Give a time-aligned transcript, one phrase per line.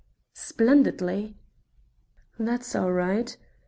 [0.33, 1.37] "Splendidly."
[2.39, 3.37] "That's all right.